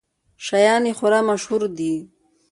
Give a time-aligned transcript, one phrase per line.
[0.45, 1.93] شیان یې خورا مشهور دي.